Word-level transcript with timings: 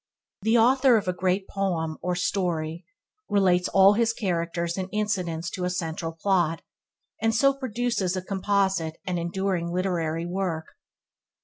The 0.41 0.57
author 0.57 0.97
of 0.97 1.07
a 1.07 1.13
great 1.13 1.47
poem 1.47 1.99
or 2.01 2.15
story 2.15 2.87
relates 3.29 3.67
all 3.69 3.93
his 3.93 4.13
characters 4.13 4.75
and 4.75 4.89
incidents 4.91 5.47
to 5.51 5.63
a 5.63 5.69
central 5.69 6.11
plot, 6.13 6.63
and 7.21 7.35
so 7.35 7.53
produces 7.53 8.15
a 8.15 8.23
composite 8.23 8.97
and 9.05 9.19
enduring 9.19 9.71
literary 9.71 10.25
work. 10.25 10.65